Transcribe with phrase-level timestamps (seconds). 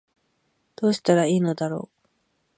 [0.77, 2.07] どうしたら良いのだろう